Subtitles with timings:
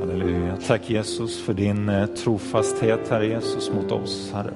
[0.00, 0.56] Halleluja.
[0.66, 4.50] Tack Jesus för din eh, trofasthet, Herre Jesus, mot oss, Herre.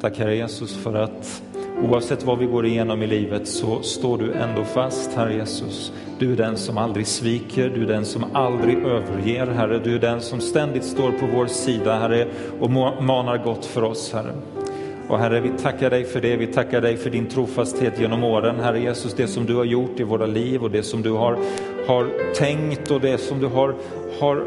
[0.00, 1.42] Tack Herre Jesus för att
[1.82, 5.92] oavsett vad vi går igenom i livet så står du ändå fast, Herre Jesus.
[6.18, 9.78] Du är den som aldrig sviker, du är den som aldrig överger, Herre.
[9.78, 12.26] Du är den som ständigt står på vår sida, Herre,
[12.60, 14.32] och manar gott för oss, Herre.
[15.08, 16.36] Och Herre, vi tackar dig för det.
[16.36, 18.60] Vi tackar dig för din trofasthet genom åren.
[18.60, 21.38] Herre Jesus, det som du har gjort i våra liv och det som du har,
[21.86, 23.74] har tänkt och det som du har,
[24.20, 24.44] har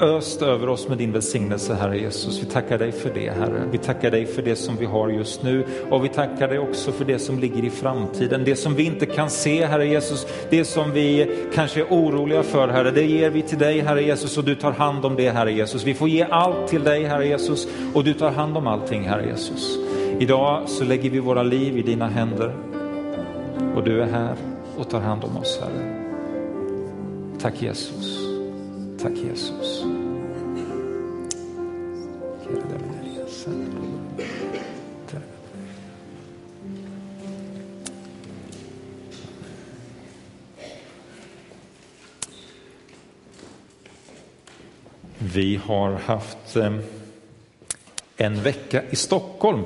[0.00, 2.42] öst över oss med din välsignelse, Herre Jesus.
[2.42, 3.62] Vi tackar dig för det, Herre.
[3.70, 6.92] Vi tackar dig för det som vi har just nu och vi tackar dig också
[6.92, 8.44] för det som ligger i framtiden.
[8.44, 12.68] Det som vi inte kan se, Herre Jesus, det som vi kanske är oroliga för,
[12.68, 15.52] Herre, det ger vi till dig, Herre Jesus, och du tar hand om det, Herre
[15.52, 15.84] Jesus.
[15.84, 19.26] Vi får ge allt till dig, Herre Jesus, och du tar hand om allting, Herre
[19.26, 19.78] Jesus.
[20.18, 22.56] Idag så lägger vi våra liv i dina händer
[23.76, 24.36] och du är här
[24.76, 25.97] och tar hand om oss, Herre.
[27.40, 28.18] Tack Jesus.
[29.02, 29.84] Tack Jesus.
[45.18, 46.72] Vi har haft eh,
[48.16, 49.64] en vecka i Stockholm.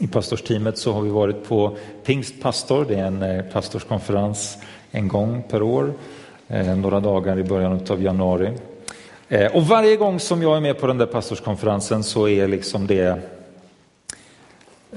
[0.00, 4.58] I pastorsteamet så har vi varit på Pingstpastor, det är en eh, pastorskonferens
[4.90, 5.94] en gång per år
[6.48, 8.52] Eh, några dagar i början av januari.
[9.28, 12.86] Eh, och varje gång som jag är med på den där pastorskonferensen så är liksom
[12.86, 13.22] det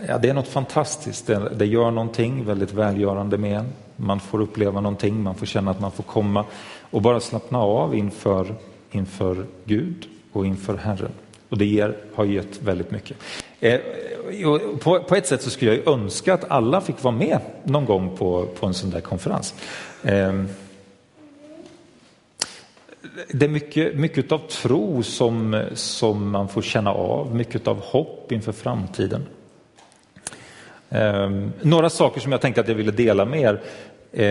[0.08, 1.28] Ja, det är något fantastiskt.
[1.28, 3.66] Det, det gör någonting väldigt välgörande med en.
[3.96, 6.46] Man får uppleva någonting, man får känna att man får komma
[6.92, 8.56] och bara slappna av inför,
[8.92, 11.12] inför Gud och inför Herren.
[11.50, 13.18] Och det ger, har gett väldigt mycket.
[13.60, 13.80] Eh,
[14.84, 18.18] på, på, ett sätt så skulle jag önska att alla fick vara med någon gång
[18.18, 19.54] på, på en sån där konferens.
[20.04, 20.44] Eh,
[23.32, 28.32] det är mycket, mycket av tro som, som man får känna av, mycket av hopp
[28.32, 29.26] inför framtiden.
[30.90, 33.62] Um, några saker som jag tänkte att jag ville dela med er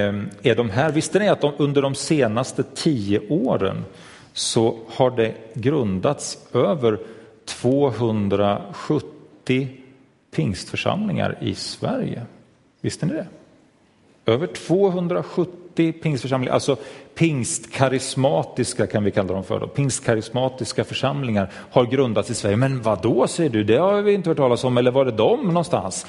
[0.08, 0.92] um, är de här.
[0.92, 3.84] Visste ni att de, under de senaste tio åren
[4.32, 6.98] så har det grundats över
[7.44, 9.68] 270
[10.30, 12.22] pingstförsamlingar i Sverige?
[12.80, 13.26] Visste ni det?
[14.26, 16.76] Över 270 pingstförsamlingar, alltså
[17.14, 19.60] pingstkarismatiska kan vi kalla dem för.
[19.60, 19.66] Då.
[19.66, 22.56] Pingstkarismatiska församlingar har grundats i Sverige.
[22.56, 25.12] Men vad då säger du, det har vi inte hört talas om, eller var är
[25.12, 26.06] de någonstans?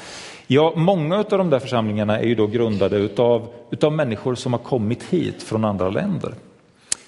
[0.47, 4.59] Ja, många av de där församlingarna är ju då grundade utav, utav människor som har
[4.59, 6.33] kommit hit från andra länder.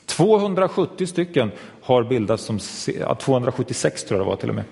[0.05, 1.51] 270 stycken
[1.81, 2.59] har bildats som,
[3.19, 4.63] 276 tror jag det var till och med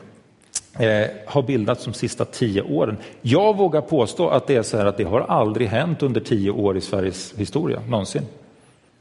[0.80, 2.97] eh, har bildats de sista tio åren.
[3.22, 6.52] Jag vågar påstå att det är så här att det har aldrig hänt under tio
[6.52, 8.24] år i Sveriges historia, någonsin.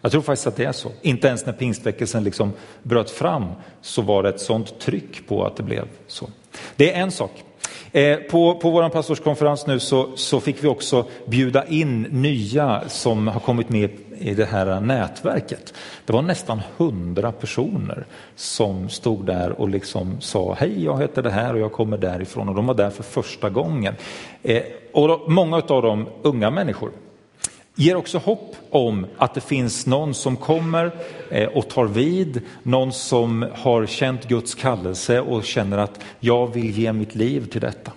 [0.01, 0.91] Jag tror faktiskt att det är så.
[1.03, 2.53] Inte ens när pingstväckelsen liksom
[2.83, 3.45] bröt fram
[3.81, 6.29] så var det ett sånt tryck på att det blev så.
[6.77, 7.31] Det är en sak.
[7.93, 13.29] Eh, på, på vår pastorskonferens nu så, så fick vi också bjuda in nya som
[13.29, 15.75] har kommit med i det här nätverket.
[16.05, 18.05] Det var nästan hundra personer
[18.37, 22.49] som stod där och liksom sa hej, jag heter det här och jag kommer därifrån
[22.49, 23.95] och de var där för första gången.
[24.43, 26.91] Eh, och då, många av dem unga människor
[27.75, 30.91] ger också hopp om att det finns någon som kommer
[31.31, 36.79] eh, och tar vid, någon som har känt Guds kallelse och känner att jag vill
[36.79, 37.93] ge mitt liv till detta.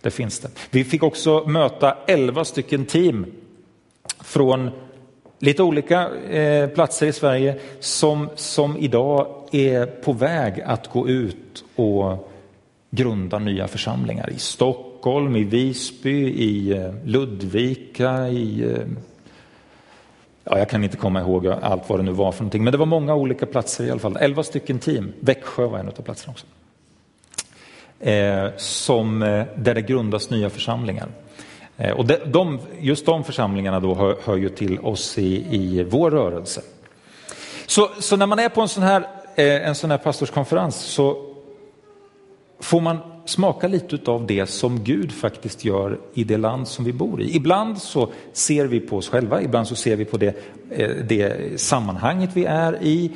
[0.00, 0.48] Det finns det.
[0.70, 3.26] Vi fick också möta elva stycken team
[4.20, 4.70] från
[5.42, 11.64] lite olika eh, platser i Sverige som, som idag är på väg att gå ut
[11.76, 12.32] och
[12.90, 18.86] grunda nya församlingar i Stockholm, i Visby, i eh, Ludvika, i eh,
[20.44, 22.78] Ja, jag kan inte komma ihåg allt vad det nu var för någonting, men det
[22.78, 24.16] var många olika platser i alla fall.
[24.16, 25.12] Elva stycken team.
[25.20, 26.46] Växjö var en av platserna också.
[28.00, 31.08] Eh, som, eh, där det grundas nya församlingar.
[31.76, 35.82] Eh, och de, de, just de församlingarna då hör, hör ju till oss i, i
[35.82, 36.60] vår rörelse.
[37.66, 39.00] Så, så, när man är på en sån, här,
[39.36, 41.28] eh, en sån här pastorskonferens så
[42.60, 46.92] får man smaka lite av det som Gud faktiskt gör i det land som vi
[46.92, 47.36] bor i.
[47.36, 50.36] Ibland så ser vi på oss själva, ibland så ser vi på det,
[50.70, 53.10] eh, det sammanhanget vi är i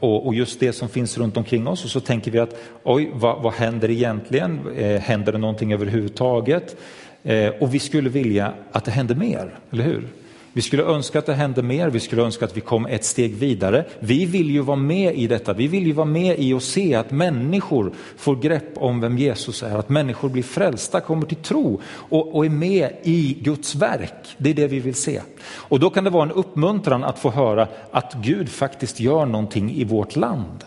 [0.00, 3.42] och just det som finns runt omkring oss och så tänker vi att oj, vad,
[3.42, 4.60] vad händer egentligen?
[5.00, 6.76] Händer det någonting överhuvudtaget?
[7.22, 10.08] Eh, och vi skulle vilja att det hände mer, eller hur?
[10.52, 13.34] Vi skulle önska att det hände mer, vi skulle önska att vi kom ett steg
[13.34, 13.84] vidare.
[13.98, 16.94] Vi vill ju vara med i detta, vi vill ju vara med i och se
[16.94, 21.80] att människor får grepp om vem Jesus är, att människor blir frälsta, kommer till tro
[21.86, 24.34] och, och är med i Guds verk.
[24.36, 25.20] Det är det vi vill se.
[25.52, 29.72] Och då kan det vara en uppmuntran att få höra att Gud faktiskt gör någonting
[29.72, 30.64] i vårt land.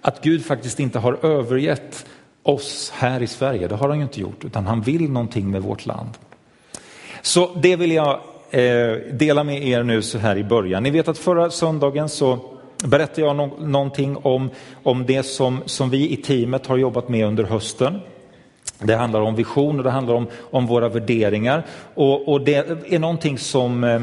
[0.00, 2.06] Att Gud faktiskt inte har övergett
[2.48, 5.62] oss här i Sverige, det har han ju inte gjort, utan han vill någonting med
[5.62, 6.10] vårt land.
[7.22, 8.20] Så det vill jag
[8.50, 10.82] eh, dela med er nu så här i början.
[10.82, 12.38] Ni vet att förra söndagen så
[12.84, 14.50] berättade jag no någonting om,
[14.82, 18.00] om det som, som vi i teamet har jobbat med under hösten.
[18.78, 21.66] Det handlar om vision och det handlar om, om våra värderingar.
[21.94, 22.54] Och, och det
[22.92, 24.02] är någonting som, eh,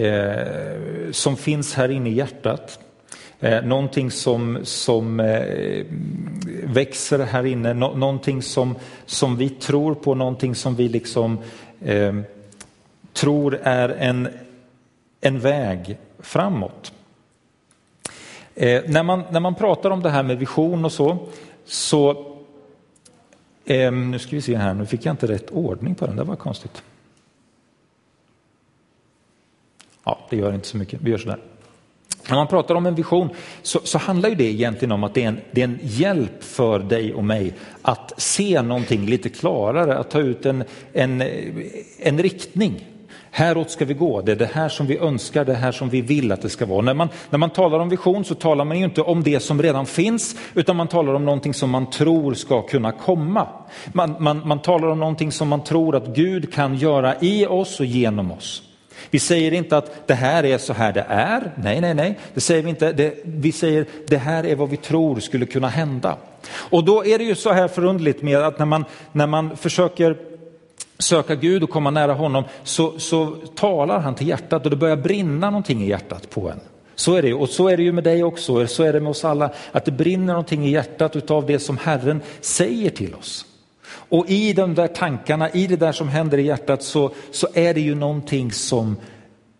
[0.00, 2.78] eh som finns här inne i hjärtat.
[3.44, 5.86] Eh, någonting som, som eh,
[6.64, 8.74] växer här inne, nå, någonting som,
[9.06, 11.38] som vi tror på, någonting som vi liksom
[11.80, 12.14] eh,
[13.12, 14.28] tror är en,
[15.20, 16.92] en väg framåt.
[18.54, 21.28] Eh, när, man, när man pratar om det här med vision och så,
[21.64, 22.10] så
[23.64, 26.24] eh, nu ska vi se här, nu fick jag inte rätt ordning på den, det
[26.24, 26.82] var konstigt.
[30.04, 31.53] Ja, det gör inte så mycket, vi gör sådär.
[32.28, 33.28] När man pratar om en vision
[33.62, 36.44] så, så, handlar ju det egentligen om att det är, en, det är en hjälp
[36.44, 41.22] för dig och mig att se någonting lite klarare, att ta ut en, en,
[41.98, 42.86] en riktning.
[43.30, 46.00] Häråt ska vi gå, det är det här som vi önskar, det här som vi
[46.00, 46.80] vill att det ska vara.
[46.80, 49.62] När man, när man talar om vision så talar man ju inte om det som
[49.62, 53.48] redan finns, utan man talar om någonting som man tror ska kunna komma.
[53.92, 57.80] Man, man, man talar om någonting som man tror att Gud kan göra i oss
[57.80, 58.62] och genom oss.
[59.10, 61.52] Vi säger inte att det här är så här det är.
[61.56, 62.92] Nej, nej, nej, det säger vi inte.
[62.92, 66.16] Det, vi säger det här är vad vi tror skulle kunna hända.
[66.52, 70.16] Och då är det ju så här förundligt med att när man, när man försöker
[70.98, 74.96] söka Gud och komma nära honom så, så talar han till hjärtat och det börjar
[74.96, 76.60] brinna någonting i hjärtat på en.
[76.94, 79.10] Så är det och så är det ju med dig också, så är det med
[79.10, 83.46] oss alla, att det brinner någonting i hjärtat av det som Herren säger till oss.
[83.94, 87.74] Och i de där tankarna, i det där som händer i hjärtat så, så är
[87.74, 88.96] det ju någonting som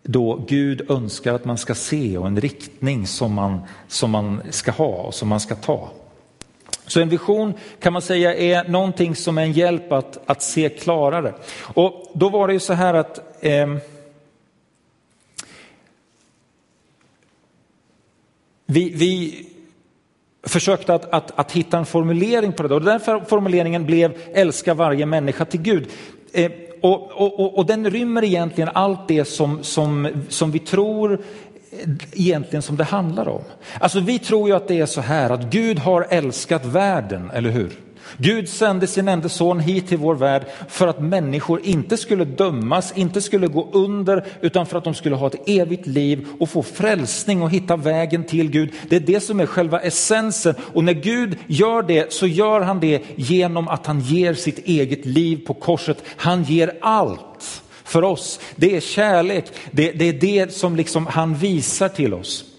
[0.03, 4.71] då Gud önskar att man ska se och en riktning som man, som man ska
[4.71, 5.89] ha och som man ska ta.
[6.87, 10.69] Så en vision kan man säga är någonting som är en hjälp att, att se
[10.69, 11.33] klarare.
[11.57, 13.75] Och då var det ju så här att eh,
[18.65, 19.44] vi, vi
[20.45, 22.75] försökte att, att, att, hitta en formulering på det.
[22.75, 25.87] Och den formuleringen blev älska varje människa till Gud.
[26.33, 26.51] Eh,
[26.81, 32.61] och, och, och, den rymmer egentligen allt det som, som, som vi tror eh, egentligen
[32.61, 33.41] som det handlar om.
[33.79, 37.49] Alltså vi tror ju att det är så här att Gud har älskat världen, eller
[37.49, 37.71] hur?
[38.17, 42.97] Gud sände sin enda son hit till vår värld för att människor inte skulle dömas,
[42.97, 46.63] inte skulle gå under, utan för att de skulle ha ett evigt liv och få
[46.63, 48.73] frälsning och hitta vägen till Gud.
[48.89, 50.55] Det är det som är själva essensen.
[50.73, 55.05] Och när Gud gör det så gör han det genom att han ger sitt eget
[55.05, 56.03] liv på korset.
[56.17, 58.39] Han ger allt för oss.
[58.55, 62.54] Det är kärlek, det, det är det som liksom han visar till oss.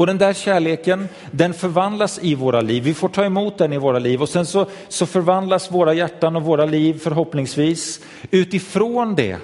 [0.00, 2.82] Och den där kärleken, den förvandlas i våra liv.
[2.82, 6.36] Vi får ta emot den i våra liv och sen så, så förvandlas våra hjärtan
[6.36, 8.00] och våra liv förhoppningsvis
[8.30, 9.36] utifrån det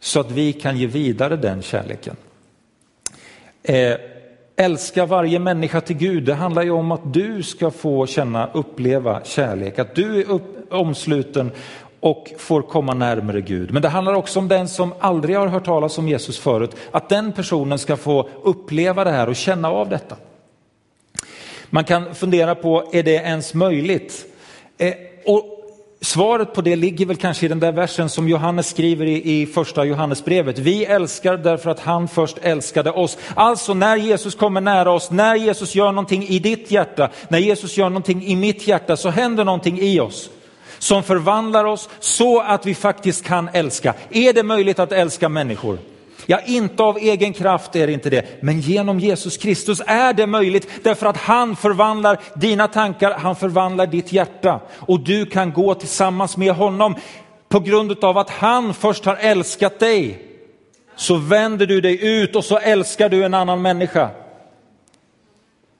[0.00, 2.16] så att vi kan ge vidare den kärleken.
[3.62, 3.94] Eh,
[4.56, 9.24] älska varje människa till Gud, det handlar ju om att du ska få känna, uppleva
[9.24, 11.50] kärlek, att du är upp, omsluten
[12.00, 13.70] och får komma närmare Gud.
[13.70, 17.08] Men det handlar också om den som aldrig har hört talas om Jesus förut, att
[17.08, 20.16] den personen ska få uppleva det här och känna av detta.
[21.70, 24.26] Man kan fundera på, är det ens möjligt?
[24.78, 25.44] Eh, och
[26.00, 29.46] svaret på det ligger väl kanske i den där versen som Johannes skriver i, i
[29.46, 30.58] första Johannesbrevet.
[30.58, 33.18] Vi älskar därför att han först älskade oss.
[33.34, 37.76] Alltså när Jesus kommer nära oss, när Jesus gör någonting i ditt hjärta, när Jesus
[37.76, 40.30] gör någonting i mitt hjärta så händer någonting i oss
[40.78, 43.94] som förvandlar oss så att vi faktiskt kan älska.
[44.10, 45.78] Är det möjligt att älska människor?
[46.26, 50.26] Ja, inte av egen kraft är det inte det, men genom Jesus Kristus är det
[50.26, 55.74] möjligt därför att han förvandlar dina tankar, han förvandlar ditt hjärta och du kan gå
[55.74, 56.94] tillsammans med honom
[57.48, 60.22] på grund av att han först har älskat dig.
[60.96, 64.10] Så vänder du dig ut och så älskar du en annan människa.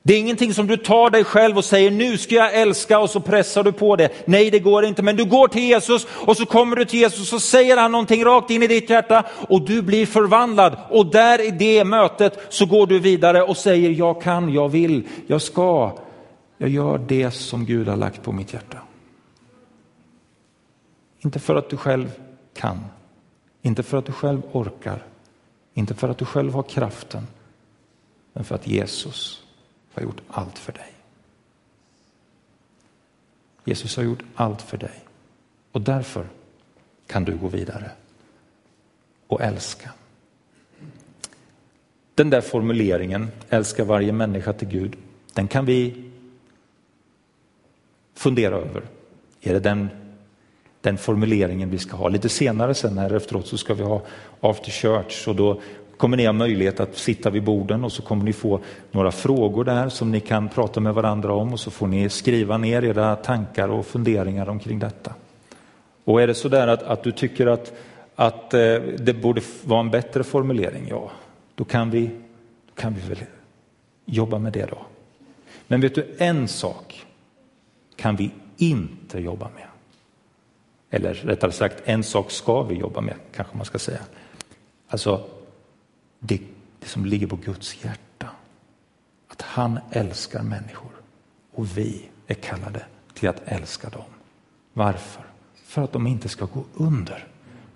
[0.09, 3.11] Det är ingenting som du tar dig själv och säger nu ska jag älska och
[3.11, 4.11] så pressar du på det.
[4.25, 5.03] Nej, det går inte.
[5.03, 8.25] Men du går till Jesus och så kommer du till Jesus och säger han någonting
[8.25, 10.77] rakt in i ditt hjärta och du blir förvandlad.
[10.91, 15.09] Och där i det mötet så går du vidare och säger jag kan, jag vill,
[15.27, 15.99] jag ska.
[16.59, 18.79] Jag gör det som Gud har lagt på mitt hjärta.
[21.21, 22.11] Inte för att du själv
[22.55, 22.85] kan,
[23.63, 25.03] Inte för att du själv orkar,
[25.75, 27.27] inte för att du själv har kraften,
[28.33, 29.43] men för att Jesus
[29.99, 30.93] har gjort allt för dig.
[33.65, 35.05] Jesus har gjort allt för dig
[35.73, 36.27] och därför
[37.07, 37.91] kan du gå vidare
[39.27, 39.91] och älska.
[42.15, 44.97] Den där formuleringen, älska varje människa till Gud,
[45.33, 46.11] den kan vi
[48.15, 48.83] fundera över.
[49.41, 49.89] Är det den,
[50.81, 52.09] den formuleringen vi ska ha?
[52.09, 54.03] Lite senare sen här efteråt så ska vi ha
[54.41, 55.61] after church och då
[55.99, 59.65] kommer ni ha möjlighet att sitta vid borden och så kommer ni få några frågor
[59.65, 63.17] där som ni kan prata med varandra om och så får ni skriva ner era
[63.17, 65.15] tankar och funderingar omkring detta.
[66.05, 67.73] Och är det så där att, att du tycker att,
[68.15, 71.11] att eh, det borde vara en bättre formulering, ja,
[71.55, 72.07] då kan vi,
[72.67, 73.25] då kan vi väl
[74.05, 74.79] jobba med det då.
[75.67, 77.07] Men vet du, en sak
[77.97, 79.65] kan vi inte jobba med.
[80.91, 84.01] Eller rättare sagt, en sak ska vi jobba med, kanske man ska säga.
[84.89, 85.25] Alltså,
[86.19, 86.41] det,
[86.79, 88.31] det som ligger på Guds hjärta.
[89.29, 90.91] Att han älskar människor
[91.55, 94.11] och vi är kallade till att älska dem.
[94.73, 95.25] Varför?
[95.65, 97.27] För att de inte ska gå under,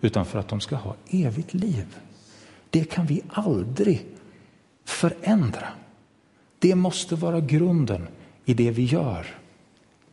[0.00, 1.96] utan för att de ska ha evigt liv.
[2.70, 4.06] Det kan vi aldrig
[4.84, 5.68] förändra.
[6.58, 8.08] Det måste vara grunden
[8.44, 9.26] i det vi gör,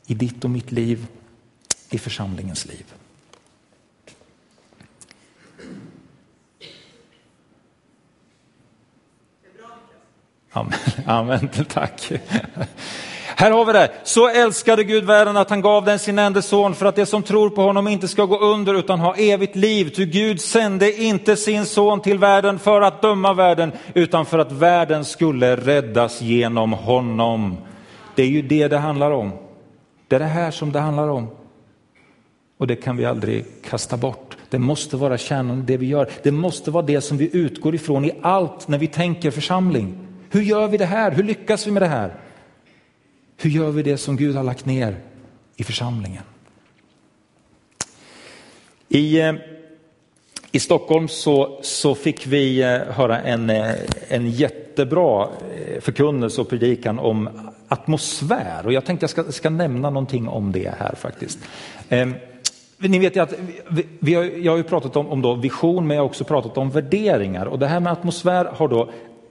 [0.06, 1.08] i ditt och mitt liv,
[1.90, 2.94] i församlingens liv.
[10.52, 10.74] Amen,
[11.06, 12.12] amen tack.
[13.36, 13.92] Här har vi det.
[14.04, 17.24] Så älskade Gud världen att han gav den sin enda son för att det som
[17.24, 19.90] tror på honom inte ska gå under utan ha evigt liv.
[19.90, 24.52] Ty Gud sände inte sin son till världen för att döma världen utan för att
[24.52, 27.58] världen skulle räddas genom honom.
[28.16, 29.32] Det är ju det det handlar om.
[30.08, 31.28] Det är det här som det handlar om.
[32.58, 34.38] Och det kan vi aldrig kasta bort.
[34.50, 36.10] Det måste vara kärnan i det vi gör.
[36.24, 40.09] Det måste vara det som vi utgår ifrån i allt när vi tänker församling.
[40.30, 41.12] Hur gör vi det här?
[41.12, 42.14] Hur lyckas vi med det här?
[43.38, 44.98] Hur gör vi det som Gud har lagt ner
[45.56, 46.24] i församlingen?
[48.90, 49.34] I, eh,
[50.52, 53.76] i Stockholm så, så fick vi eh, höra en, eh,
[54.08, 55.28] en jättebra
[55.82, 57.30] förkunnelse och predikan om
[57.68, 61.40] atmosfär och jag tänkte jag ska, ska nämna någonting om det här faktiskt.
[61.90, 62.14] Ehm,
[62.78, 63.34] ni vet ju att
[63.70, 66.24] vi, vi har, jag har ju pratat om, om då vision men jag har också
[66.24, 68.90] pratat om värderingar och det här med atmosfär har då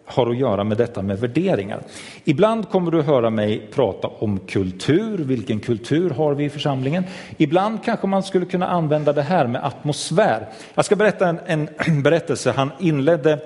[0.09, 1.81] har att göra med detta med värderingar.
[2.25, 7.05] Ibland kommer du höra mig prata om kultur, vilken kultur har vi i församlingen?
[7.37, 10.49] Ibland kanske man skulle kunna använda det här med atmosfär.
[10.75, 13.39] Jag ska berätta en, en berättelse, han inledde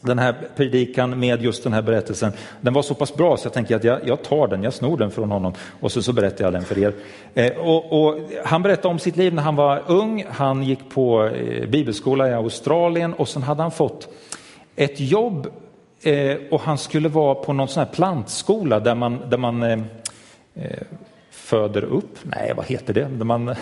[0.00, 2.32] den här predikan med just den här berättelsen.
[2.60, 4.96] Den var så pass bra så jag tänker att jag, jag tar den, jag snor
[4.96, 6.94] den från honom och så, så berättar jag den för er.
[7.34, 11.24] Eh, och, och, han berättade om sitt liv när han var ung, han gick på
[11.24, 14.08] eh, bibelskola i Australien och sen hade han fått
[14.76, 15.48] ett jobb
[16.02, 19.78] eh, och han skulle vara på någon sån här plantskola där man, där man eh,
[20.54, 20.82] eh
[21.30, 23.54] föder upp, nej vad heter det, där man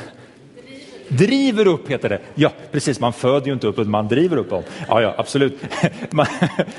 [1.09, 2.21] Driver upp heter det.
[2.35, 4.62] Ja, precis, man föder ju inte upp, man driver upp dem.
[4.88, 5.59] Ja, ja, absolut.
[6.11, 6.26] Man,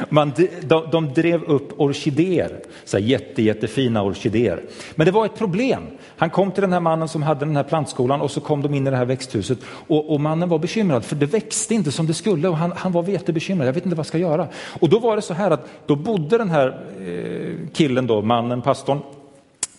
[0.10, 4.62] man, de, de drev upp orkidéer, så här jätte, jättefina orkidéer.
[4.96, 5.84] Men det var ett problem.
[6.20, 8.74] Han kom till den här mannen som hade den här plantskolan och så kom de
[8.74, 12.08] in i det här växthuset och, och mannen var bekymrad för det växte inte som
[12.08, 13.68] det skulle och han, han var jättebekymrad.
[13.68, 14.48] Jag vet inte vad jag ska göra.
[14.80, 16.68] Och då var det så här att då bodde den här
[17.02, 19.00] eh, killen då, mannen, pastorn,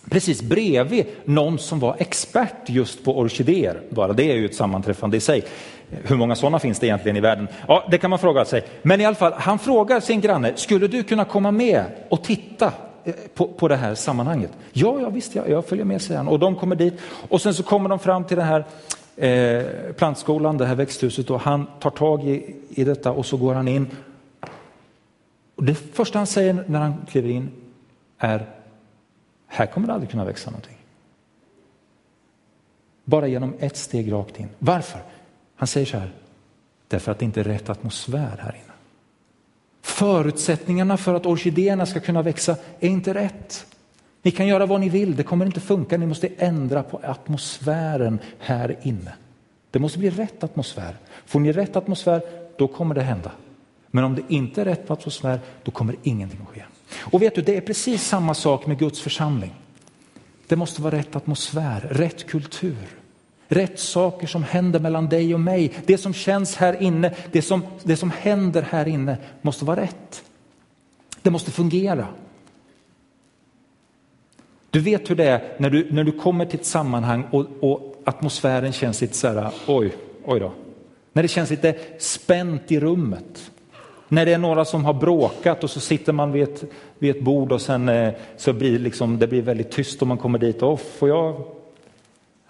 [0.09, 3.81] precis bredvid någon som var expert just på orkidéer.
[3.89, 5.43] Bara det är ju ett sammanträffande i sig.
[6.03, 7.47] Hur många sådana finns det egentligen i världen?
[7.67, 8.63] Ja, det kan man fråga sig.
[8.81, 12.71] Men i alla fall, han frågar sin granne, skulle du kunna komma med och titta
[13.03, 14.51] Eh, på, på det här sammanhanget?
[14.71, 16.27] Ja, ja visst, jag, jag följer med, säger han.
[16.27, 16.93] Och de kommer dit
[17.29, 18.65] och sen så kommer de fram till den här
[19.15, 23.53] eh, plantskolan, det här växthuset och han tar tag i, i detta och så går
[23.53, 23.87] han in.
[25.55, 27.51] Och det första han säger när han kliver in
[28.17, 28.45] är
[29.47, 30.77] här kommer det aldrig kunna växa någonting.
[33.03, 34.49] Bara genom ett steg rakt in.
[34.59, 35.01] Varför?
[35.55, 36.11] Han säger så här,
[36.87, 38.70] därför att det inte är rätt atmosfär här inne.
[39.81, 43.65] Förutsättningarna för att orkidéerna ska kunna växa är inte rätt.
[44.21, 45.97] Ni kan göra vad ni vill, det kommer inte funka.
[45.97, 49.13] Ni måste ändra på atmosfären här inne.
[49.71, 50.95] Det måste bli rätt atmosfär.
[51.25, 52.21] Får ni rätt atmosfär,
[52.57, 53.31] då kommer det hända.
[53.87, 56.63] Men om det inte är rätt atmosfär, då kommer ingenting att ske.
[56.99, 59.53] Och vet du, det är precis samma sak med Guds församling.
[60.47, 62.87] Det måste vara rätt atmosfär, rätt kultur,
[63.51, 65.73] rätt saker som händer mellan dig och mig.
[65.85, 70.23] Det som känns här inne, det som, det som händer här inne måste vara rätt.
[71.21, 72.07] Det måste fungera.
[74.69, 78.01] Du vet hur det är när du, när du kommer till ett sammanhang och, och
[78.05, 79.93] atmosfären känns lite så här, oj,
[80.25, 80.51] oj då,
[81.13, 83.51] När det känns lite spänt i rummet.
[84.07, 86.63] När det är några som har bråkat och så sitter man vid ett,
[86.99, 90.17] vid ett bord och sen eh, så blir liksom, det blir väldigt tyst och man
[90.17, 91.60] kommer dit och får jag?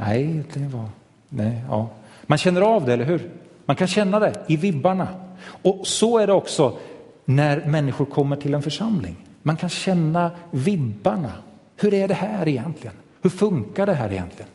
[0.01, 0.89] Nej, det var,
[1.29, 1.89] nej, ja.
[2.23, 3.31] Man känner av det, eller hur?
[3.65, 5.07] Man kan känna det i vibbarna.
[5.43, 6.77] Och så är det också
[7.25, 9.15] när människor kommer till en församling.
[9.41, 11.31] Man kan känna vibbarna.
[11.77, 12.95] Hur är det här egentligen?
[13.21, 14.51] Hur funkar det här egentligen?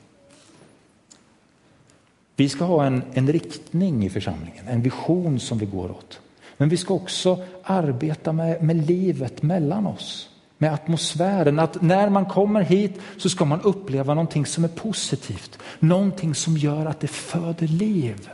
[2.36, 6.20] Vi ska ha en, en riktning i församlingen, en vision som vi går åt.
[6.56, 11.58] Men vi ska också arbeta med, med livet mellan oss, med atmosfären.
[11.58, 16.56] Att när man kommer hit så ska man uppleva någonting som är positivt, någonting som
[16.56, 18.30] gör att det föder liv.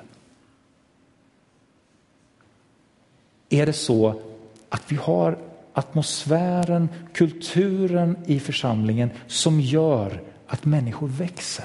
[3.49, 4.21] Är det så
[4.69, 5.39] att vi har
[5.73, 11.65] atmosfären, kulturen i församlingen som gör att människor växer?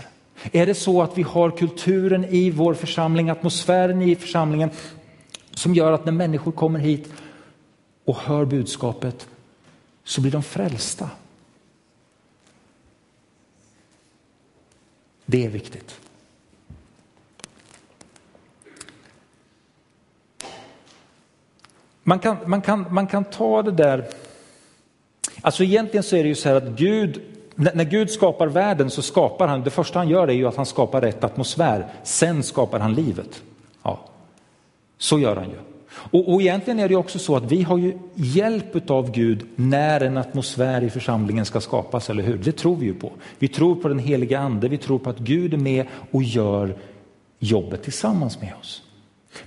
[0.51, 4.69] Är det så att vi har kulturen i vår församling, atmosfären i församlingen
[5.51, 7.13] som gör att när människor kommer hit
[8.05, 9.27] och hör budskapet
[10.07, 11.09] så blir de frälsta?
[15.25, 15.99] Det är viktigt.
[22.03, 24.07] Man kan, man, kan, man kan ta det där,
[25.41, 27.21] alltså egentligen så är det ju så här att Gud,
[27.55, 30.65] när Gud skapar världen så skapar han, det första han gör är ju att han
[30.65, 33.43] skapar rätt atmosfär, sen skapar han livet.
[33.83, 33.99] Ja,
[34.97, 35.76] så gör han ju.
[35.97, 40.01] Och, och egentligen är det också så att vi har ju hjälp av Gud när
[40.01, 42.37] en atmosfär i församlingen ska skapas, eller hur?
[42.37, 43.11] Det tror vi ju på.
[43.39, 46.75] Vi tror på den heliga ande, vi tror på att Gud är med och gör
[47.39, 48.83] jobbet tillsammans med oss.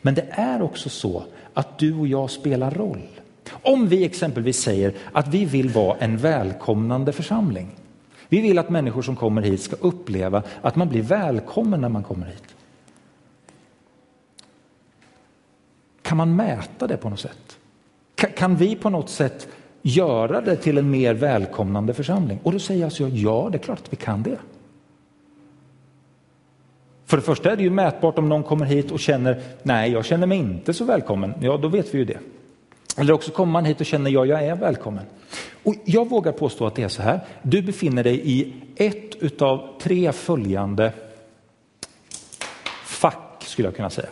[0.02, 3.08] Men det är också så att du och jag spelar roll.
[3.50, 7.68] Om vi exempelvis säger att vi vill vara en välkomnande församling.
[8.28, 12.02] Vi vill att människor som kommer hit ska uppleva att man blir välkommen när man
[12.02, 12.54] kommer hit.
[16.10, 17.58] Kan man mäta det på något sätt?
[18.36, 19.48] Kan vi på något sätt
[19.82, 22.38] göra det till en mer välkomnande församling?
[22.42, 24.38] Och då säger jag ja, det är klart att vi kan det.
[27.06, 30.04] För det första är det ju mätbart om någon kommer hit och känner, nej, jag
[30.04, 31.34] känner mig inte så välkommen.
[31.40, 32.18] Ja, då vet vi ju det.
[32.96, 35.04] Eller också kommer man hit och känner, ja, jag är välkommen.
[35.62, 37.20] Och jag vågar påstå att det är så här.
[37.42, 40.92] Du befinner dig i ett utav tre följande
[42.84, 44.08] fack, skulle jag kunna säga.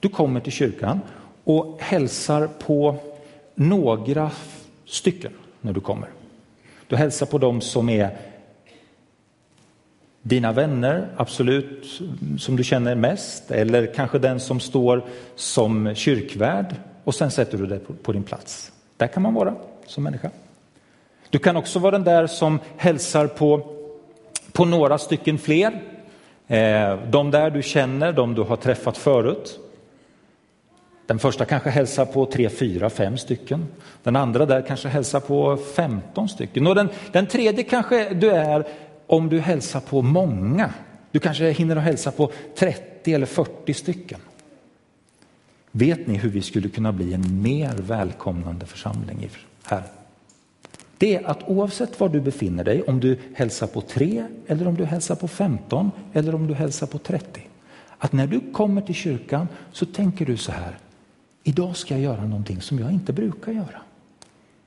[0.00, 1.00] Du kommer till kyrkan
[1.44, 2.96] och hälsar på
[3.54, 4.30] några
[4.86, 6.08] stycken när du kommer.
[6.86, 8.16] Du hälsar på dem som är
[10.22, 12.00] dina vänner, absolut,
[12.38, 15.04] som du känner mest, eller kanske den som står
[15.34, 18.72] som kyrkvärd och sen sätter du dig på, din plats.
[18.96, 19.54] Där kan man vara
[19.86, 20.30] som människa.
[21.30, 23.72] Du kan också vara den där som hälsar på,
[24.52, 25.82] på några stycken fler.
[26.46, 29.58] Eh, de där du känner, de du har träffat förut.
[31.06, 33.66] Den första kanske hälsar på tre, fyra, fem stycken.
[34.02, 36.66] Den andra där kanske hälsar på femton stycken.
[36.66, 38.66] Och den, den tredje kanske du är
[39.06, 40.72] om du hälsar på många.
[41.10, 44.20] Du kanske hinner att hälsa på 30 eller 40 stycken.
[45.70, 49.30] Vet ni hur vi skulle kunna bli en mer välkomnande församling
[49.64, 49.82] här?
[50.98, 54.74] Det är att oavsett var du befinner dig, om du hälsar på tre eller om
[54.74, 57.40] du hälsar på 15 eller om du hälsar på 30.
[57.98, 60.78] Att när du kommer till kyrkan så tänker du så här,
[61.44, 63.80] idag ska jag göra någonting som jag inte brukar göra.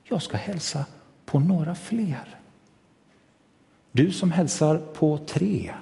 [0.04, 0.84] Jag ska hälsa
[1.24, 2.38] på några fler.
[3.92, 5.74] Du som hälsar på tre,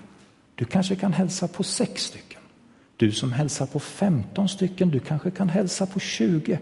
[0.54, 2.40] du kanske kan hälsa på sex stycken.
[2.96, 6.59] Du som hälsar på 15 stycken, du kanske kan hälsa på 20.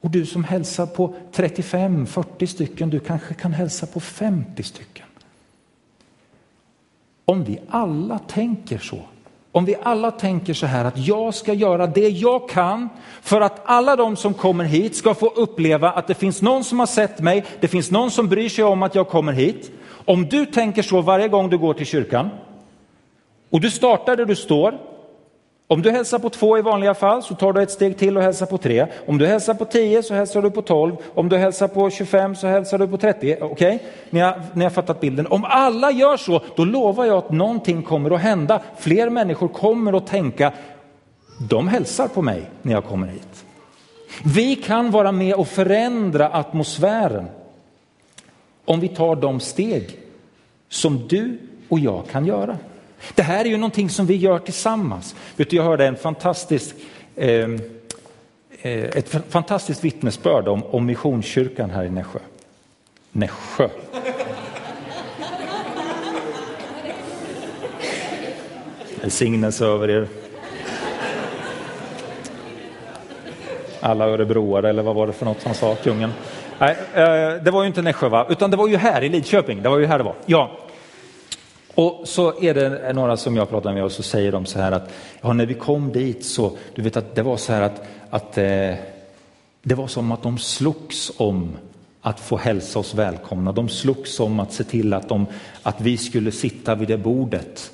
[0.00, 5.06] Och du som hälsar på 35, 40 stycken, du kanske kan hälsa på 50 stycken.
[7.24, 9.04] Om vi alla tänker så,
[9.56, 12.88] om vi alla tänker så här att jag ska göra det jag kan
[13.22, 16.78] för att alla de som kommer hit ska få uppleva att det finns någon som
[16.78, 19.70] har sett mig, det finns någon som bryr sig om att jag kommer hit.
[20.04, 22.28] Om du tänker så varje gång du går till kyrkan
[23.50, 24.78] och du startar där du står.
[25.68, 28.22] Om du hälsar på två i vanliga fall så tar du ett steg till och
[28.22, 28.86] hälsar på tre.
[29.06, 30.96] Om du hälsar på tio så hälsar du på tolv.
[31.14, 33.36] Om du hälsar på 25 så hälsar du på 30.
[33.40, 33.78] Okej, okay?
[34.10, 35.26] ni, har, ni har fattat bilden.
[35.26, 38.62] Om alla gör så, då lovar jag att någonting kommer att hända.
[38.78, 40.52] Fler människor kommer att tänka,
[41.50, 43.44] de hälsar på mig när jag kommer hit.
[44.24, 47.26] Vi kan vara med och förändra atmosfären
[48.64, 49.98] om vi tar de steg
[50.68, 52.56] som du och jag kan göra.
[53.14, 55.14] Det här är ju någonting som vi gör tillsammans.
[55.36, 56.74] Vet du, jag hörde en fantastisk,
[57.16, 57.60] ehm,
[58.62, 62.18] eh, ett fantastiskt vittnesbörd om, om Missionskyrkan här i Nässjö.
[63.12, 63.68] Nässjö.
[69.00, 70.08] Välsignelse över er.
[73.86, 76.12] alla örebroare eller vad var det för något han sa, kungen?
[76.58, 78.26] Nej, eh, det var ju inte Nässjö va?
[78.28, 80.14] utan det var ju här i Lidköping, det var ju här det var.
[80.26, 80.50] Ja.
[81.76, 84.72] Och så är det några som jag pratar med och så säger de så här
[84.72, 87.82] att ja, när vi kom dit så, du vet att det var så här att,
[88.10, 88.74] att eh,
[89.62, 91.56] det var som att de slogs om
[92.00, 93.52] att få hälsa oss välkomna.
[93.52, 95.26] De slogs om att se till att, de,
[95.62, 97.70] att vi skulle sitta vid det bordet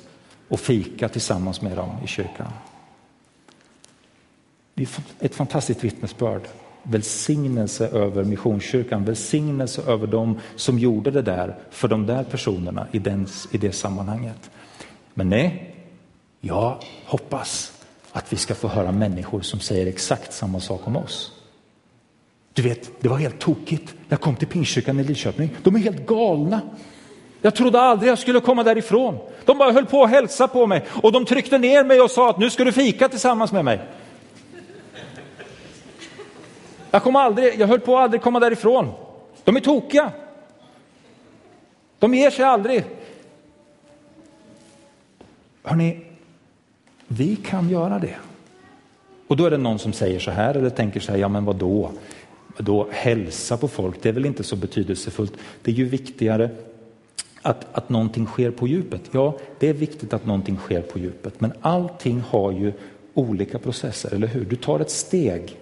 [0.47, 2.51] och fika tillsammans med dem i kyrkan.
[4.73, 4.89] Det är
[5.19, 6.41] ett fantastiskt vittnesbörd.
[6.83, 12.99] Välsignelse över Missionskyrkan, välsignelse över dem som gjorde det där för de där personerna i,
[12.99, 14.51] den, i det sammanhanget.
[15.13, 15.75] Men nej,
[16.39, 17.71] jag hoppas
[18.11, 21.31] att vi ska få höra människor som säger exakt samma sak om oss.
[22.53, 23.93] Du vet, det var helt tokigt.
[24.09, 25.49] Jag kom till Pingstkyrkan i Lidköping.
[25.63, 26.61] De är helt galna.
[27.41, 29.17] Jag trodde aldrig jag skulle komma därifrån.
[29.45, 32.29] De bara höll på att hälsa på mig och de tryckte ner mig och sa
[32.29, 33.81] att nu ska du fika tillsammans med mig.
[36.93, 38.91] Jag, kom aldrig, jag höll på att aldrig komma därifrån.
[39.43, 40.11] De är tokiga.
[41.99, 42.83] De ger sig aldrig.
[45.63, 46.05] Hörrni,
[47.07, 48.15] vi kan göra det.
[49.27, 51.45] Och då är det någon som säger så här eller tänker så här, ja men
[51.45, 51.91] vad då?
[52.57, 55.33] Då hälsa på folk, det är väl inte så betydelsefullt.
[55.61, 56.49] Det är ju viktigare
[57.41, 59.01] att, att någonting sker på djupet.
[59.11, 62.73] Ja, det är viktigt att någonting sker på djupet, men allting har ju
[63.13, 64.45] olika processer, eller hur?
[64.45, 65.57] Du tar ett steg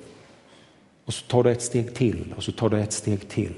[1.05, 3.53] och så tar du ett steg till och så tar du ett steg till.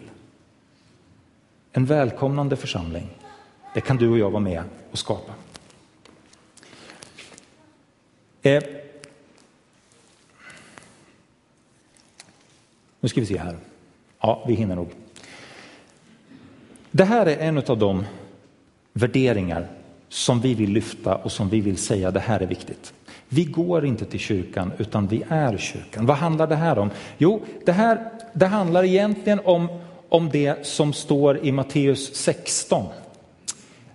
[1.72, 3.10] En välkomnande församling,
[3.74, 5.34] det kan du och jag vara med och skapa.
[8.42, 8.64] Eh.
[13.00, 13.58] Nu ska vi se här.
[14.20, 14.90] Ja, vi hinner nog.
[16.92, 18.06] Det här är en av de
[18.94, 19.68] värderingar
[20.10, 22.94] som vi vill lyfta och som vi vill säga det här är viktigt.
[23.34, 26.06] Vi går inte till kyrkan utan vi är kyrkan.
[26.06, 26.90] Vad handlar det här om?
[27.18, 29.68] Jo, det här det handlar egentligen om,
[30.10, 32.86] om det som står i Matteus 16.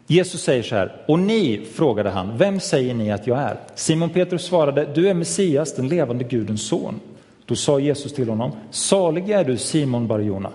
[0.06, 3.60] Jesus säger så här, och ni, frågade han, vem säger ni att jag är?
[3.74, 7.00] Simon Petrus svarade, du är Messias, den levande Gudens son.
[7.46, 10.50] Då sa Jesus till honom, salig är du Simon Barjona,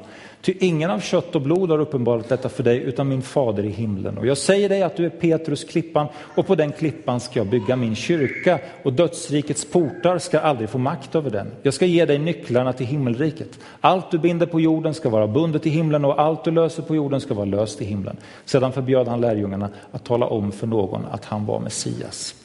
[0.45, 3.69] Ty ingen av kött och blod har uppenbarat detta för dig utan min fader i
[3.69, 4.17] himlen.
[4.17, 7.47] Och jag säger dig att du är Petrus klippan och på den klippan ska jag
[7.47, 11.47] bygga min kyrka och dödsrikets portar ska aldrig få makt över den.
[11.61, 13.59] Jag ska ge dig nycklarna till himmelriket.
[13.81, 16.95] Allt du binder på jorden ska vara bundet i himlen och allt du löser på
[16.95, 18.17] jorden ska vara löst i himlen.
[18.45, 22.42] Sedan förbjöd han lärjungarna att tala om för någon att han var Messias.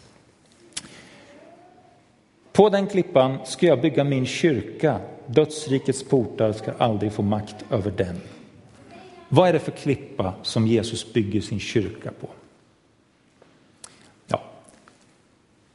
[2.52, 7.90] På den klippan ska jag bygga min kyrka Dödsrikets portar ska aldrig få makt över
[7.90, 8.20] den.
[9.28, 12.28] Vad är det för klippa som Jesus bygger sin kyrka på?
[14.26, 14.42] Ja.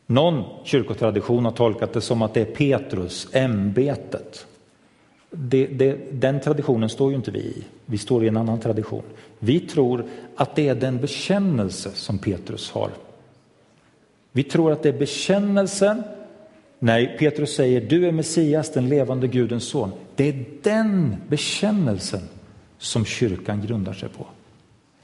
[0.05, 4.45] Någon kyrkotradition har tolkat det som att det är Petrus, ämbetet.
[5.29, 9.03] Det, det, den traditionen står ju inte vi i, vi står i en annan tradition.
[9.39, 10.05] Vi tror
[10.35, 12.89] att det är den bekännelse som Petrus har.
[14.31, 16.03] Vi tror att det är bekännelsen
[16.85, 19.91] Nej, Petrus säger du är Messias, den levande Gudens son.
[20.15, 22.21] Det är den bekännelsen
[22.77, 24.25] som kyrkan grundar sig på.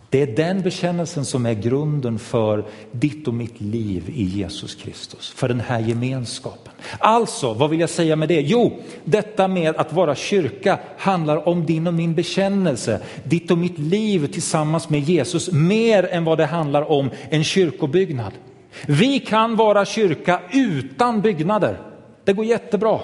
[0.10, 5.30] Det är den bekännelsen som är grunden för ditt och mitt liv i Jesus Kristus,
[5.30, 6.74] för den här gemenskapen.
[7.00, 8.42] Alltså, vad vill jag säga med det?
[8.42, 13.80] Jo, detta med att vara kyrka handlar om din och min bekännelse, ditt och mitt
[13.80, 18.32] liv tillsammans med Jesus, mer än vad det handlar om en kyrkobyggnad.
[18.88, 21.78] Vi kan vara kyrka utan byggnader.
[22.24, 23.00] Det går jättebra.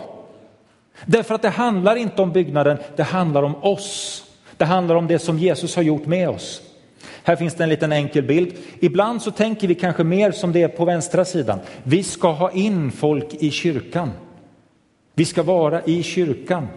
[1.06, 4.24] Därför att det handlar inte om byggnaden, det handlar om oss.
[4.58, 6.62] Det handlar om det som Jesus har gjort med oss.
[7.24, 8.54] Här finns det en liten enkel bild.
[8.80, 11.60] Ibland så tänker vi kanske mer som det är på vänstra sidan.
[11.84, 14.12] Vi ska ha in folk i kyrkan.
[15.14, 16.68] Vi ska vara i kyrkan.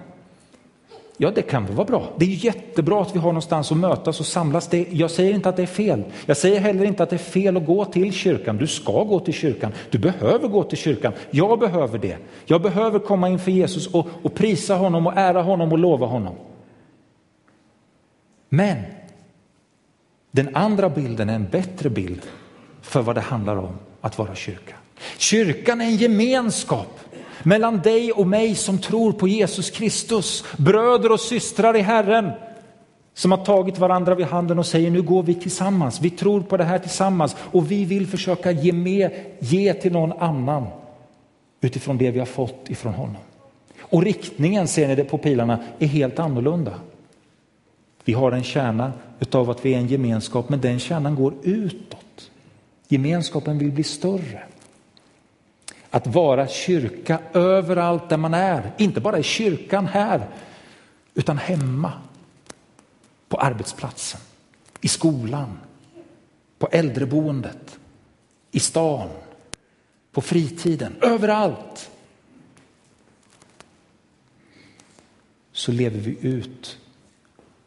[1.20, 2.12] Ja, det kan väl vara bra.
[2.16, 4.68] Det är jättebra att vi har någonstans att mötas och samlas.
[4.68, 6.04] Det, jag säger inte att det är fel.
[6.26, 8.56] Jag säger heller inte att det är fel att gå till kyrkan.
[8.56, 9.72] Du ska gå till kyrkan.
[9.90, 11.12] Du behöver gå till kyrkan.
[11.30, 12.16] Jag behöver det.
[12.44, 16.34] Jag behöver komma inför Jesus och, och prisa honom och ära honom och lova honom.
[18.48, 18.76] Men
[20.30, 22.22] den andra bilden är en bättre bild
[22.80, 24.74] för vad det handlar om att vara kyrka.
[25.18, 27.00] Kyrkan är en gemenskap
[27.48, 32.30] mellan dig och mig som tror på Jesus Kristus, bröder och systrar i Herren
[33.14, 36.56] som har tagit varandra vid handen och säger nu går vi tillsammans, vi tror på
[36.56, 40.66] det här tillsammans och vi vill försöka ge, med, ge till någon annan
[41.60, 43.22] utifrån det vi har fått ifrån honom.
[43.80, 46.74] Och riktningen, ser ni det på pilarna, är helt annorlunda.
[48.04, 52.30] Vi har en kärna utav att vi är en gemenskap, men den kärnan går utåt.
[52.88, 54.42] Gemenskapen vill bli större.
[55.90, 60.28] Att vara kyrka överallt där man är, inte bara i kyrkan här,
[61.14, 61.92] utan hemma,
[63.28, 64.20] på arbetsplatsen,
[64.80, 65.58] i skolan,
[66.58, 67.78] på äldreboendet,
[68.50, 69.08] i stan,
[70.12, 71.90] på fritiden, överallt.
[75.52, 76.78] Så lever vi ut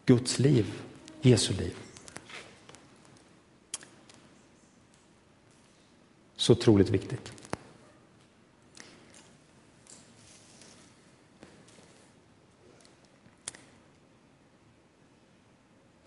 [0.05, 0.65] Guds liv,
[1.21, 1.75] Jesu liv.
[6.35, 7.40] Så otroligt viktigt.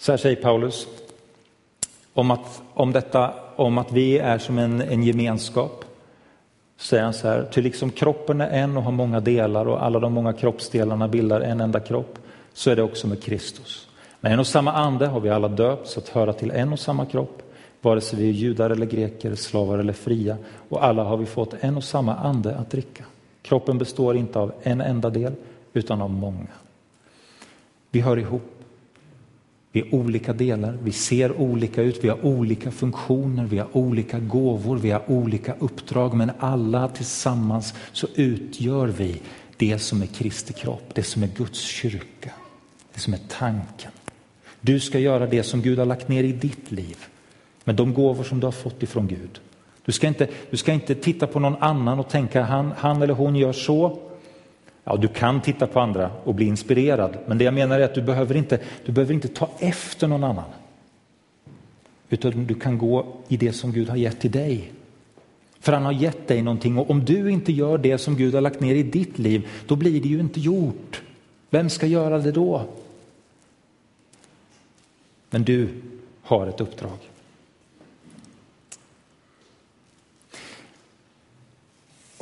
[0.04, 0.86] Så här säger Paulus
[2.14, 5.84] om, att, om detta om att vi är som en, en gemenskap.
[6.76, 10.00] Säger han så här, till liksom kroppen är en och har många delar och alla
[10.00, 12.18] de många kroppsdelarna bildar en enda kropp,
[12.52, 13.88] så är det också med Kristus.
[14.20, 17.06] Med en och samma ande har vi alla döpts att höra till en och samma
[17.06, 17.42] kropp,
[17.80, 20.36] vare sig vi är judar eller greker, slavar eller fria,
[20.68, 23.04] och alla har vi fått en och samma ande att dricka.
[23.42, 25.32] Kroppen består inte av en enda del,
[25.72, 26.52] utan av många.
[27.90, 28.53] Vi hör ihop.
[29.74, 34.18] Vi är olika delar, vi ser olika ut, vi har olika funktioner, vi har olika
[34.18, 39.20] gåvor, vi har olika uppdrag, men alla tillsammans så utgör vi
[39.56, 42.30] det som är Kristi kropp, det som är Guds kyrka,
[42.94, 43.90] det som är tanken.
[44.60, 46.96] Du ska göra det som Gud har lagt ner i ditt liv
[47.64, 49.40] med de gåvor som du har fått ifrån Gud.
[49.84, 53.14] Du ska inte, du ska inte titta på någon annan och tänka han, han eller
[53.14, 53.98] hon gör så.
[54.84, 57.94] Ja, du kan titta på andra och bli inspirerad, men det jag menar är att
[57.94, 60.50] du behöver inte, du behöver inte ta efter någon annan.
[62.08, 64.72] Utan du kan gå i det som Gud har gett till dig.
[65.60, 68.40] För han har gett dig någonting och om du inte gör det som Gud har
[68.40, 71.02] lagt ner i ditt liv, då blir det ju inte gjort.
[71.50, 72.62] Vem ska göra det då?
[75.30, 75.68] Men du
[76.22, 76.98] har ett uppdrag.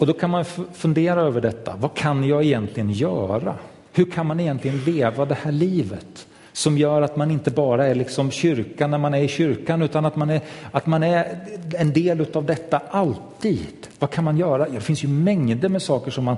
[0.03, 1.77] Och då kan man fundera över detta.
[1.77, 3.55] Vad kan jag egentligen göra?
[3.93, 6.27] Hur kan man egentligen leva det här livet?
[6.53, 10.07] Som gör att man inte bara är liksom kyrkan när man är i kyrkan utan
[10.07, 11.39] att man är, att man är
[11.79, 13.89] en del av detta alltid.
[13.99, 14.69] Vad kan man göra?
[14.69, 16.37] Det finns ju mängder med saker som man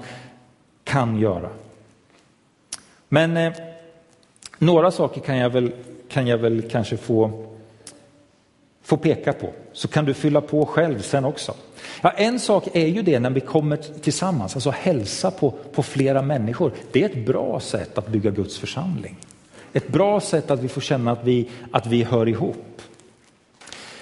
[0.84, 1.48] kan göra.
[3.08, 3.52] Men eh,
[4.58, 5.72] några saker kan jag väl,
[6.08, 7.46] kan jag väl kanske få,
[8.84, 9.52] få peka på.
[9.72, 11.54] Så kan du fylla på själv sen också.
[12.02, 16.22] Ja, en sak är ju det när vi kommer tillsammans, alltså hälsa på, på flera
[16.22, 16.72] människor.
[16.92, 19.16] Det är ett bra sätt att bygga Guds församling.
[19.72, 22.82] Ett bra sätt att vi får känna att vi, att vi hör ihop.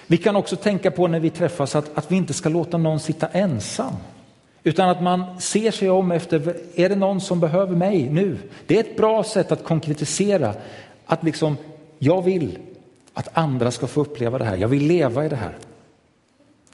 [0.07, 3.01] Vi kan också tänka på när vi träffas att, att vi inte ska låta någon
[3.01, 3.95] sitta ensam.
[4.63, 8.39] Utan att man ser sig om efter, är det någon som behöver mig nu?
[8.67, 10.55] Det är ett bra sätt att konkretisera
[11.07, 11.57] att liksom,
[11.99, 12.59] jag vill
[13.15, 15.57] att andra ska få uppleva det här, jag vill leva i det här.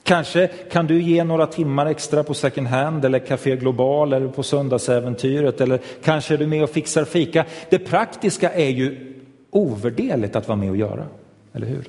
[0.03, 4.43] Kanske kan du ge några timmar extra på second hand eller Café Global eller på
[4.43, 7.45] Söndagsäventyret eller kanske är du med och fixar fika.
[7.71, 9.15] Det praktiska är ju
[9.51, 11.07] ovärderligt att vara med och göra,
[11.53, 11.89] eller hur?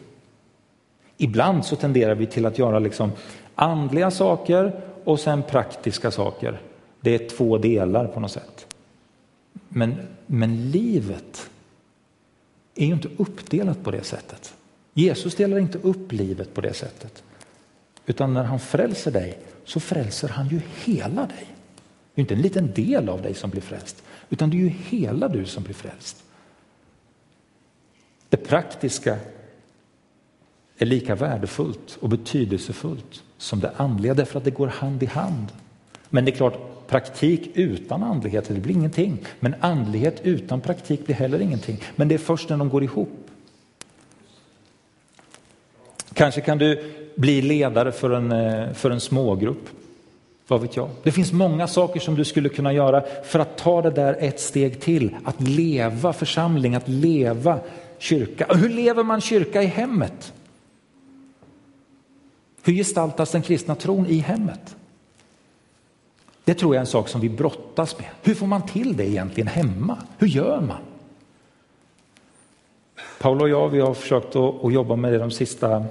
[1.18, 3.12] Ibland så tenderar vi till att göra liksom
[3.56, 6.62] andliga saker och sen praktiska saker.
[7.02, 8.76] Det är två delar på något sätt.
[9.70, 11.50] Men, men livet
[12.80, 14.54] är ju inte uppdelat på det sättet.
[14.94, 17.24] Jesus delar inte upp livet på det sättet.
[18.06, 21.48] Utan när han frälser dig så frälser han ju hela dig.
[22.14, 24.68] Det är inte en liten del av dig som blir frälst, utan det är ju
[24.68, 26.24] hela du som blir frälst.
[28.30, 29.18] Det praktiska
[30.78, 35.48] är lika värdefullt och betydelsefullt som det andliga därför att det går hand i hand.
[36.10, 39.18] Men det är klart, praktik utan andlighet, det blir ingenting.
[39.40, 41.84] Men andlighet utan praktik blir heller ingenting.
[41.96, 43.30] Men det är först när de går ihop.
[46.14, 49.70] Kanske kan du bli ledare för en, eh, för en smågrupp.
[50.48, 50.90] Vad vet jag?
[51.04, 54.40] Det finns många saker som du skulle kunna göra för att ta det där ett
[54.40, 55.16] steg till.
[55.24, 57.60] Att leva församling, att leva
[57.98, 58.48] kyrka.
[58.56, 60.34] Hur lever man kyrka i hemmet?
[62.64, 64.76] Hur gestaltas den kristna tron i hemmet?
[66.50, 68.08] Det tror jag är en sak som vi brottas med.
[68.24, 69.98] Hur får man till det egentligen hemma?
[70.18, 70.78] Hur gör man?
[73.20, 75.86] Paolo och jag vi har försökt att, att jobba med det de sista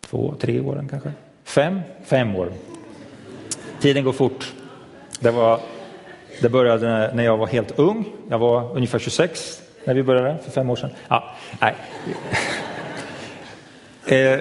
[0.00, 1.12] två, tre åren kanske.
[1.44, 2.52] Fem, fem år.
[3.80, 4.52] Tiden går fort.
[5.20, 5.60] Det, var,
[6.40, 8.04] det började när jag var helt ung.
[8.28, 10.90] Jag var ungefär 26 när vi började för fem år sedan.
[11.08, 11.74] Ja, nej.
[14.06, 14.40] Eh,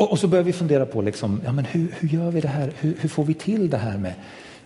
[0.00, 2.48] och, och, så började vi fundera på liksom, ja, men hur, hur gör vi det
[2.48, 2.72] här?
[2.78, 4.14] Hur, hur, får vi till det här med,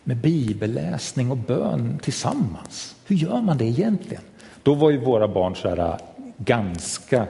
[0.05, 2.97] med bibelläsning och bön tillsammans?
[3.07, 4.23] Hur gör man det egentligen?
[4.63, 5.97] Då var ju våra barn så här, äh,
[6.37, 7.27] ganska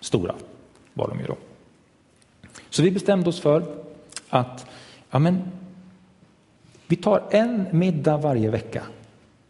[0.00, 0.34] stora
[0.94, 1.36] var de ju då.
[2.70, 3.62] Så vi bestämde oss för
[4.28, 4.66] att
[5.10, 5.42] ja, men,
[6.86, 8.82] vi tar en middag varje vecka.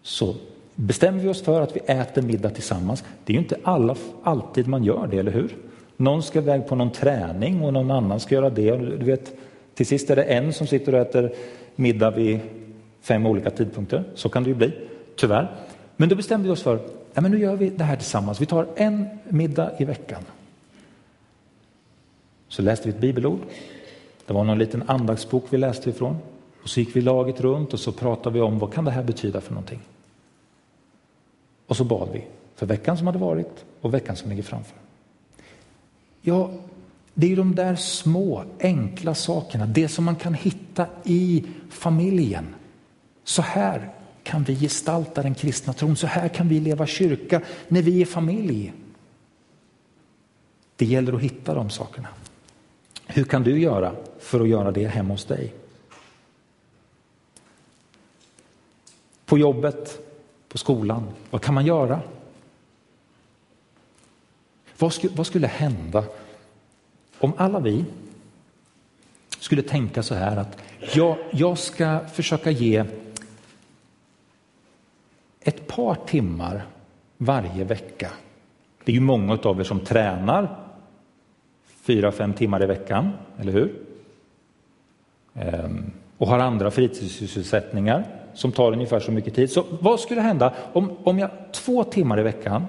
[0.02, 0.34] Så
[0.74, 3.04] bestämmer vi oss för att vi äter middag tillsammans.
[3.24, 5.56] Det är ju inte alla, alltid man gör det, eller hur?
[6.00, 8.76] Någon ska iväg på någon träning och någon annan ska göra det.
[8.76, 9.32] Du vet,
[9.74, 11.32] till sist är det en som sitter och äter
[11.76, 12.40] middag vid
[13.00, 14.04] fem olika tidpunkter.
[14.14, 14.72] Så kan det ju bli,
[15.16, 15.56] tyvärr.
[15.96, 16.80] Men då bestämde vi oss för
[17.14, 18.40] ja, men nu gör vi det här tillsammans.
[18.40, 20.22] Vi tar en middag i veckan.
[22.48, 23.40] Så läste vi ett bibelord.
[24.26, 26.16] Det var någon liten andaktsbok vi läste ifrån.
[26.62, 29.02] Och så gick vi laget runt och så pratade vi om vad kan det här
[29.02, 29.80] betyda för någonting.
[31.66, 34.79] Och så bad vi för veckan som hade varit och veckan som ligger framför.
[36.20, 36.50] Ja,
[37.14, 42.54] det är ju de där små enkla sakerna, det som man kan hitta i familjen.
[43.24, 43.90] Så här
[44.22, 48.06] kan vi gestalta den kristna tron, så här kan vi leva kyrka när vi är
[48.06, 48.72] familj.
[50.76, 52.08] Det gäller att hitta de sakerna.
[53.06, 55.54] Hur kan du göra för att göra det hemma hos dig?
[59.24, 59.98] På jobbet,
[60.48, 62.00] på skolan, vad kan man göra?
[64.80, 66.04] Vad skulle, vad skulle hända
[67.18, 67.84] om alla vi
[69.38, 70.58] skulle tänka så här att
[70.94, 72.84] jag, jag ska försöka ge
[75.40, 76.62] ett par timmar
[77.16, 78.10] varje vecka.
[78.84, 80.56] Det är ju många av er som tränar
[81.82, 83.78] fyra, fem timmar i veckan, eller hur?
[85.34, 89.50] Ehm, och har andra fritidssysselsättningar som tar ungefär så mycket tid.
[89.50, 92.66] Så vad skulle hända om, om jag två timmar i veckan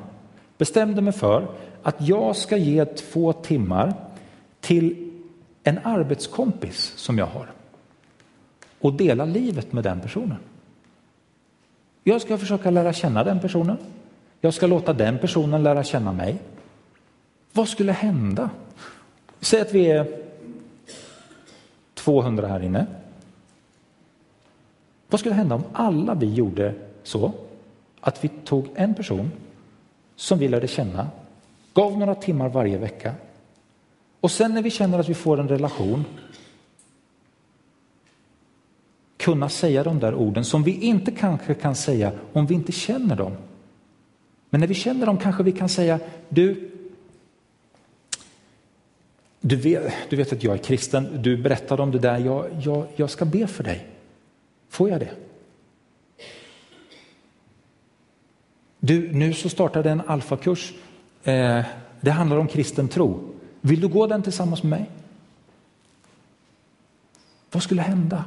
[0.58, 1.48] bestämde mig för
[1.84, 3.94] att jag ska ge två timmar
[4.60, 5.12] till
[5.64, 7.52] en arbetskompis som jag har
[8.80, 10.38] och dela livet med den personen.
[12.04, 13.78] Jag ska försöka lära känna den personen.
[14.42, 16.38] Jag ska låta den personen lära känna mig.
[17.52, 18.50] Vad skulle hända?
[19.40, 20.22] Säg att vi är
[21.94, 22.86] 200 här inne.
[25.10, 27.32] Vad skulle hända om alla vi gjorde så
[28.02, 29.32] att vi tog en person
[30.16, 31.08] som vi lärde känna,
[31.74, 33.14] gav några timmar varje vecka
[34.22, 36.06] och sen när vi känner att vi får en relation
[39.18, 43.16] kunna säga de där orden som vi inte kanske kan säga om vi inte känner
[43.16, 43.32] dem.
[44.50, 46.72] Men när vi känner dem kanske vi kan säga, du,
[49.42, 52.88] du vet, du vet att jag är kristen, du berättade om det där, jag, jag,
[52.96, 53.88] jag ska be för dig.
[54.70, 55.12] Får jag det?
[58.80, 60.74] Du, nu så startade en alfakurs.
[61.24, 61.66] Eh,
[62.02, 63.34] det handlar om kristen tro.
[63.62, 64.90] Vill du gå den tillsammans med mig?
[67.52, 68.26] Vad skulle hända?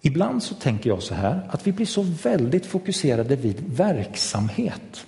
[0.00, 5.06] Ibland så tänker jag så här att vi blir så väldigt fokuserade vid verksamhet.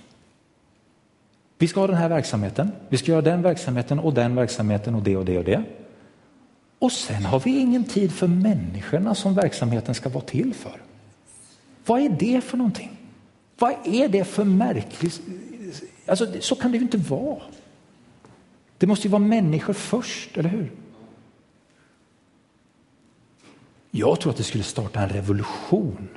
[1.57, 5.03] Vi ska ha den här verksamheten, vi ska göra den verksamheten och den verksamheten och
[5.03, 5.63] det och det och det.
[6.79, 10.81] Och sen har vi ingen tid för människorna som verksamheten ska vara till för.
[11.85, 12.97] Vad är det för någonting?
[13.59, 15.21] Vad är det för märkligt?
[16.11, 17.41] Alltså, så kan det ju inte vara.
[18.77, 20.71] Det måste ju vara människor först, eller hur?
[23.91, 26.09] Jag tror att det skulle starta en revolution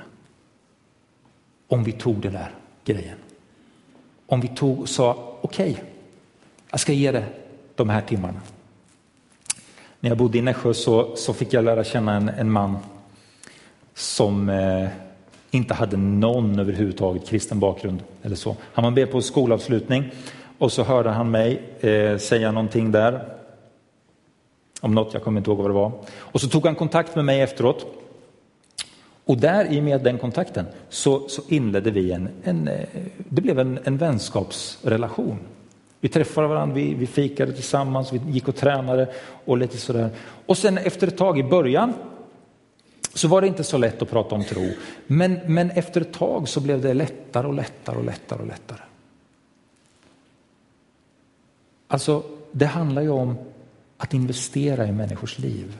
[1.67, 2.51] om vi tog den där
[2.85, 3.17] grejen.
[4.25, 5.85] Om vi tog och sa okej, okay,
[6.71, 7.25] jag ska ge det
[7.75, 8.41] de här timmarna.
[9.99, 12.77] När jag bodde i Nässjö så, så fick jag lära känna en, en man
[13.93, 14.89] som eh,
[15.55, 18.03] inte hade någon överhuvudtaget kristen bakgrund.
[18.23, 18.55] eller så.
[18.73, 20.11] Han var med på skolavslutning
[20.57, 23.35] och så hörde han mig eh, säga någonting där
[24.81, 25.91] om något, jag kommer inte ihåg vad det var.
[26.17, 27.85] Och så tog han kontakt med mig efteråt.
[29.25, 32.85] Och där i och med den kontakten så, så inledde vi en, en, eh,
[33.17, 35.39] det blev en, en vänskapsrelation.
[35.99, 39.07] Vi träffade varandra, vi, vi fikade tillsammans, vi gick och tränade
[39.45, 40.09] och lite sådär.
[40.45, 41.93] Och sen efter ett tag i början
[43.15, 44.69] så var det inte så lätt att prata om tro.
[45.07, 48.79] Men, men efter ett tag så blev det lättare och lättare och lättare och lättare.
[51.87, 53.37] Alltså, det handlar ju om
[53.97, 55.77] att investera i människors liv.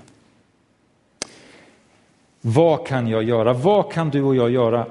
[2.41, 3.53] Vad kan jag göra?
[3.53, 4.87] Vad kan du och jag göra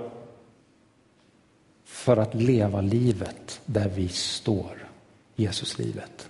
[1.84, 4.88] för att leva livet där vi står,
[5.36, 6.28] Jesuslivet?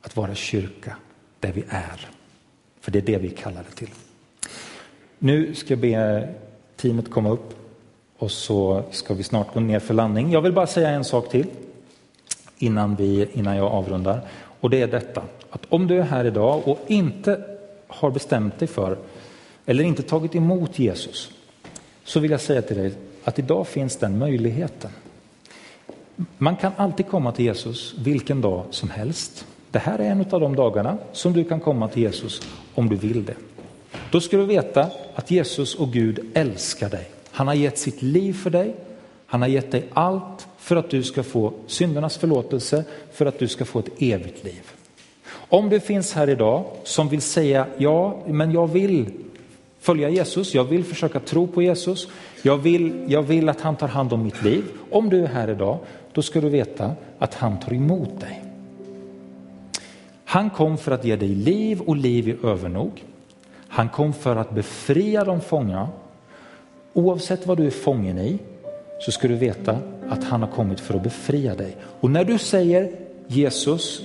[0.00, 0.96] Att vara kyrka
[1.40, 2.08] där vi är.
[2.80, 3.90] För det är det vi kallar det till.
[5.18, 6.28] Nu ska jag be
[6.76, 7.54] teamet komma upp
[8.18, 10.32] och så ska vi snart gå ner för landning.
[10.32, 11.46] Jag vill bara säga en sak till
[12.58, 14.20] innan, vi, innan jag avrundar.
[14.60, 17.44] Och det är detta, att om du är här idag och inte
[17.86, 18.98] har bestämt dig för,
[19.66, 21.30] eller inte tagit emot Jesus,
[22.04, 22.92] så vill jag säga till dig
[23.24, 24.90] att idag finns den möjligheten.
[26.38, 29.46] Man kan alltid komma till Jesus vilken dag som helst.
[29.70, 32.42] det här är en av de dagarna som du kan komma till Jesus
[32.74, 33.34] om du vill det.
[34.16, 37.10] Då ska du veta att Jesus och Gud älskar dig.
[37.30, 38.74] Han har gett sitt liv för dig.
[39.26, 43.48] Han har gett dig allt för att du ska få syndernas förlåtelse, för att du
[43.48, 44.70] ska få ett evigt liv.
[45.28, 49.10] Om du finns här idag som vill säga ja, men jag vill
[49.80, 52.08] följa Jesus, jag vill försöka tro på Jesus,
[52.42, 54.64] jag vill, jag vill att han tar hand om mitt liv.
[54.90, 55.78] Om du är här idag,
[56.12, 58.42] då ska du veta att han tar emot dig.
[60.24, 63.02] Han kom för att ge dig liv och liv i övernog.
[63.76, 65.88] Han kom för att befria de fångna.
[66.92, 68.38] Oavsett vad du är fången i
[69.00, 71.76] så ska du veta att han har kommit för att befria dig.
[72.00, 72.92] Och när du säger
[73.26, 74.02] Jesus,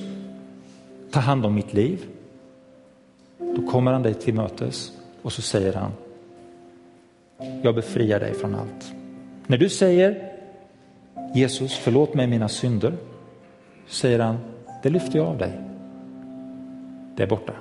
[1.11, 2.05] ta hand om mitt liv,
[3.37, 4.91] då kommer han dig till mötes
[5.21, 5.91] och så säger han,
[7.61, 8.93] jag befriar dig från allt.
[9.47, 10.31] När du säger
[11.35, 12.93] Jesus, förlåt mig mina synder,
[13.87, 14.37] säger han,
[14.83, 15.61] det lyfter jag av dig.
[17.15, 17.53] Det är borta.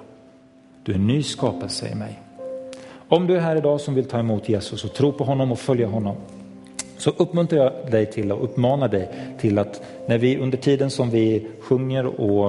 [0.90, 2.20] Du är en ny skapelse i mig.
[3.08, 5.58] Om du är här idag som vill ta emot Jesus och tro på honom och
[5.58, 6.16] följa honom,
[6.98, 9.08] så uppmuntrar jag dig till och uppmanar dig
[9.40, 12.44] till att när vi under tiden som vi sjunger och,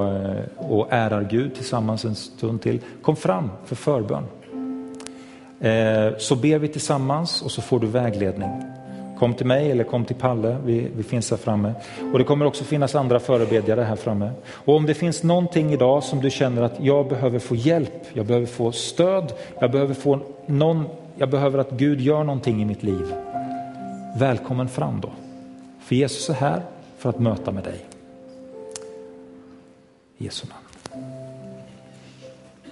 [0.58, 4.24] och ärar Gud tillsammans en stund till, kom fram för förbön.
[5.60, 8.50] Eh, så ber vi tillsammans och så får du vägledning.
[9.22, 11.74] Kom till mig eller kom till Palle, vi, vi finns här framme.
[12.14, 14.32] Och det kommer också finnas andra förebedjare här framme.
[14.48, 18.26] Och om det finns någonting idag som du känner att jag behöver få hjälp, jag
[18.26, 20.86] behöver få stöd, jag behöver få någon,
[21.18, 23.14] jag behöver att Gud gör någonting i mitt liv.
[24.18, 25.12] Välkommen fram då.
[25.82, 26.62] För Jesus är här
[26.98, 27.86] för att möta med dig.
[30.18, 30.61] Jesu namn.